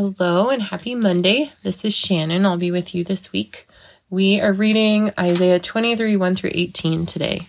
[0.00, 1.50] Hello and happy Monday.
[1.64, 2.46] This is Shannon.
[2.46, 3.66] I'll be with you this week.
[4.08, 7.48] We are reading Isaiah 23 1 through 18 today.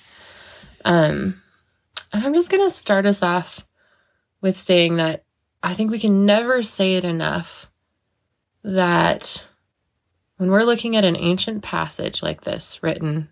[0.83, 1.39] Um,
[2.11, 3.63] and I'm just going to start us off
[4.41, 5.25] with saying that
[5.61, 7.69] I think we can never say it enough
[8.63, 9.45] that
[10.37, 13.29] when we're looking at an ancient passage like this, written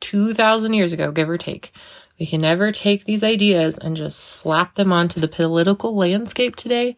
[0.00, 1.72] 2,000 years ago, give or take,
[2.18, 6.94] we can never take these ideas and just slap them onto the political landscape today.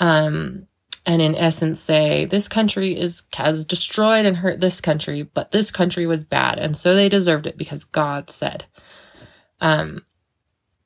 [0.00, 0.67] Um,
[1.08, 5.70] and in essence say this country is has destroyed and hurt this country, but this
[5.70, 8.66] country was bad, and so they deserved it because God said.
[9.60, 10.04] Um,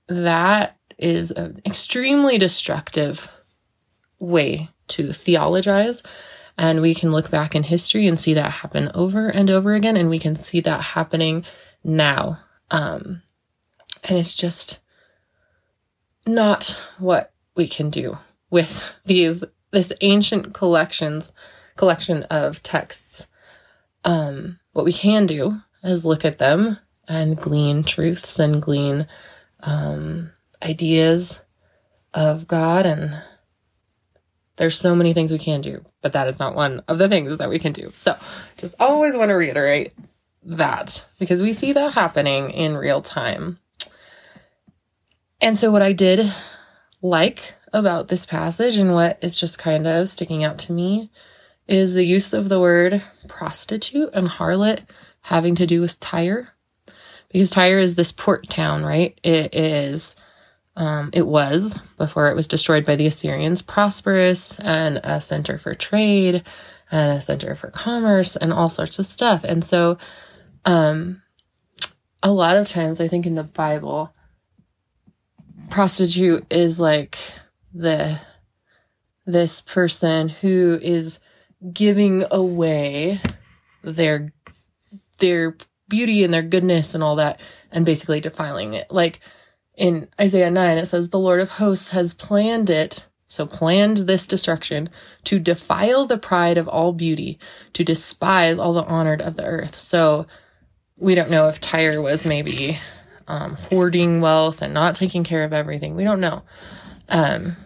[0.07, 3.31] that is an extremely destructive
[4.21, 6.03] way to theologize.
[6.57, 9.97] And we can look back in history and see that happen over and over again.
[9.97, 11.45] And we can see that happening
[11.83, 12.39] now.
[12.71, 13.23] Um,
[14.09, 14.81] and it's just
[16.27, 16.65] not
[16.99, 18.19] what we can do
[18.51, 19.43] with these
[19.73, 21.33] this ancient collections
[21.77, 23.27] collection of texts.
[24.05, 29.07] Um, what we can do is look at them and glean truths and glean
[29.63, 30.31] um,
[30.63, 31.41] ideas
[32.15, 32.87] of God.
[32.87, 33.21] And
[34.57, 37.37] there's so many things we can do, but that is not one of the things
[37.37, 37.89] that we can do.
[37.91, 38.17] So
[38.57, 39.93] just always want to reiterate
[40.45, 43.59] that because we see that happening in real time.
[45.41, 46.33] And so, what I did
[47.03, 51.11] like about this passage and what is just kind of sticking out to me
[51.67, 54.85] is the use of the word prostitute and harlot
[55.23, 56.49] having to do with Tyre.
[57.29, 59.19] Because Tyre is this port town, right?
[59.23, 60.17] It is,
[60.77, 65.73] um, it was, before it was destroyed by the Assyrians, prosperous and a center for
[65.75, 66.43] trade
[66.91, 69.45] and a center for commerce and all sorts of stuff.
[69.45, 69.97] And so,
[70.65, 71.23] um,
[72.23, 74.13] a lot of times I think in the Bible,
[75.73, 77.17] prostitute is like
[77.73, 78.21] the
[79.25, 81.19] this person who is
[81.73, 83.19] giving away
[83.83, 84.35] their
[85.17, 85.57] their
[85.89, 88.91] beauty and their goodness and all that and basically defiling it.
[88.91, 89.21] Like
[89.75, 94.27] in Isaiah 9 it says the Lord of hosts has planned it so planned this
[94.27, 94.91] destruction
[95.25, 97.39] to defile the pride of all beauty
[97.73, 99.79] to despise all the honored of the earth.
[99.79, 100.27] So
[100.99, 102.79] we don't know if Tyre was maybe
[103.33, 105.97] um, hoarding wealth and not taking care of everything.
[105.97, 106.43] We don't know.
[107.09, 107.57] Um,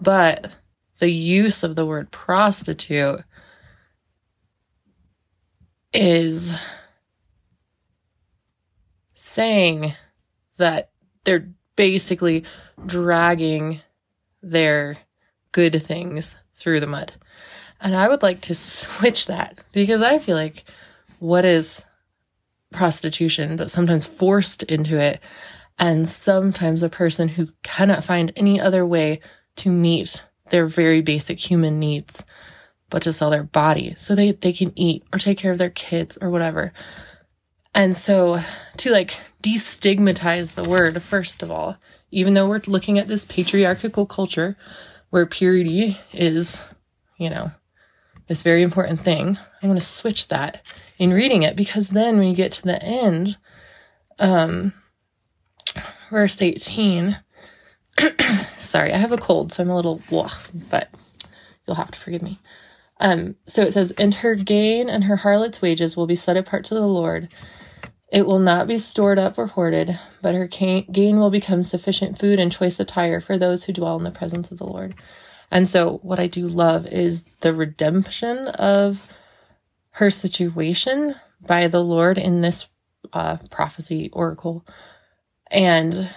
[0.00, 0.50] but
[0.98, 3.20] the use of the word prostitute
[5.94, 6.52] is
[9.14, 9.94] saying
[10.56, 10.90] that
[11.22, 12.42] they're basically
[12.84, 13.80] dragging
[14.42, 14.98] their
[15.52, 17.12] good things through the mud.
[17.80, 20.64] And I would like to switch that because I feel like
[21.20, 21.84] what is
[22.72, 25.20] prostitution, but sometimes forced into it,
[25.78, 29.20] and sometimes a person who cannot find any other way
[29.56, 32.24] to meet their very basic human needs
[32.90, 35.70] but to sell their body so they, they can eat or take care of their
[35.70, 36.72] kids or whatever.
[37.74, 38.38] And so
[38.78, 41.76] to like destigmatize the word, first of all,
[42.10, 44.56] even though we're looking at this patriarchal culture
[45.10, 46.62] where purity is,
[47.18, 47.50] you know,
[48.28, 50.66] this very important thing, I'm going to switch that
[50.98, 53.36] in reading it because then when you get to the end,
[54.18, 54.72] um,
[56.10, 57.18] verse 18,
[58.58, 60.02] sorry, I have a cold, so I'm a little,
[60.70, 60.94] but
[61.66, 62.38] you'll have to forgive me.
[63.00, 66.64] Um, so it says, and her gain and her harlot's wages will be set apart
[66.66, 67.28] to the Lord.
[68.10, 72.40] It will not be stored up or hoarded, but her gain will become sufficient food
[72.40, 74.94] and choice attire for those who dwell in the presence of the Lord.
[75.50, 79.06] And so, what I do love is the redemption of
[79.92, 82.66] her situation by the Lord in this
[83.12, 84.66] uh, prophecy oracle,
[85.50, 86.10] and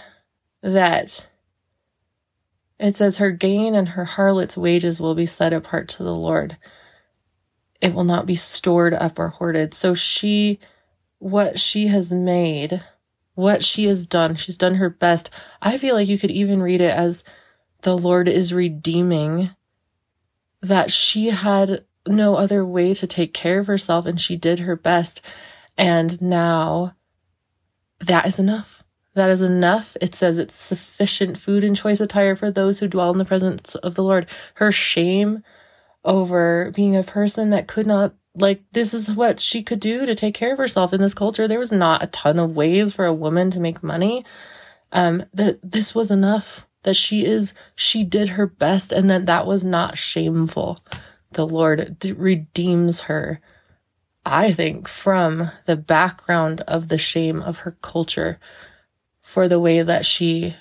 [0.62, 1.28] that
[2.81, 6.58] it says, Her gain and her harlot's wages will be set apart to the Lord.
[7.80, 9.74] It will not be stored up or hoarded.
[9.74, 10.59] So she,
[11.19, 12.81] what she has made,
[13.36, 15.30] what she has done, she's done her best.
[15.62, 17.24] I feel like you could even read it as
[17.81, 19.50] the Lord is redeeming
[20.62, 24.75] that she had no other way to take care of herself and she did her
[24.75, 25.24] best.
[25.78, 26.95] And now
[28.00, 28.83] that is enough.
[29.13, 29.98] That is enough.
[30.00, 33.75] It says it's sufficient food and choice attire for those who dwell in the presence
[33.75, 34.27] of the Lord.
[34.56, 35.44] Her shame
[36.04, 40.16] over being a person that could not, like, this is what she could do to
[40.16, 41.48] take care of herself in this culture.
[41.48, 44.25] There was not a ton of ways for a woman to make money.
[44.94, 46.68] Um, that this was enough.
[46.83, 50.78] That she is, she did her best and that that was not shameful
[51.33, 53.39] the Lord redeems her,
[54.25, 58.39] I think, from the background of the shame of her culture
[59.22, 60.56] for the way that she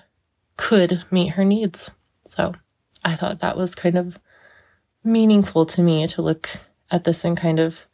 [0.57, 1.91] could meet her needs.
[2.27, 2.55] So
[3.05, 4.19] I thought that was kind of
[5.03, 6.49] meaningful to me to look
[6.91, 7.87] at this and kind of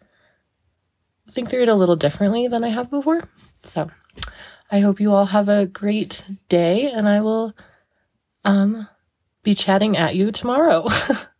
[1.30, 3.22] think through it a little differently than I have before.
[3.62, 3.90] So
[4.70, 7.54] I hope you all have a great day and I will
[8.46, 8.88] um
[9.42, 10.88] be chatting at you tomorrow.